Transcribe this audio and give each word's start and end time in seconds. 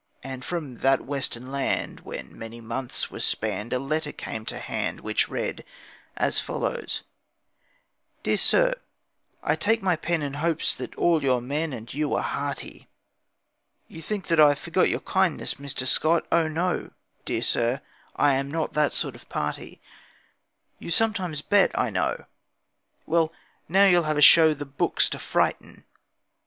And 0.23 0.43
from 0.43 0.77
that 0.77 1.01
western 1.01 1.51
land, 1.51 1.99
When 1.99 2.35
many 2.35 2.59
months 2.59 3.11
were 3.11 3.19
spanned, 3.19 3.71
A 3.71 3.77
letter 3.77 4.11
came 4.11 4.45
to 4.45 4.57
hand, 4.57 5.01
Which 5.01 5.29
read 5.29 5.63
as 6.17 6.39
follows: 6.39 7.03
'Dear 8.23 8.39
sir, 8.39 8.75
I 9.43 9.55
take 9.55 9.83
my 9.83 9.95
pen 9.95 10.23
In 10.23 10.33
hopes 10.33 10.73
that 10.73 10.95
all 10.95 11.21
your 11.21 11.39
men 11.39 11.71
And 11.71 11.93
you 11.93 12.15
are 12.15 12.23
hearty. 12.23 12.87
You 13.87 14.01
think 14.01 14.25
that 14.25 14.39
I've 14.39 14.57
forgot 14.57 14.89
Your 14.89 15.01
kindness, 15.01 15.59
Mr. 15.61 15.85
Scott, 15.85 16.25
Oh, 16.31 16.47
no, 16.47 16.89
dear 17.23 17.43
sir, 17.43 17.81
I'm 18.15 18.49
not 18.49 18.73
That 18.73 18.93
sort 18.93 19.13
of 19.13 19.29
party. 19.29 19.81
'You 20.79 20.89
sometimes 20.89 21.43
bet, 21.43 21.77
I 21.77 21.91
know, 21.91 22.25
Well, 23.05 23.31
now 23.69 23.85
you'll 23.85 24.01
have 24.09 24.17
a 24.17 24.21
show 24.21 24.55
The 24.55 24.65
'books' 24.65 25.11
to 25.11 25.19
frighten. 25.19 25.83